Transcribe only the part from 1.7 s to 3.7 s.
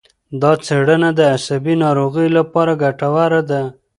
ناروغیو لپاره ګټوره ده.